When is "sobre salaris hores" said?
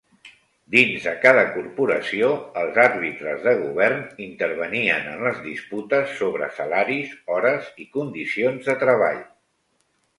6.23-7.73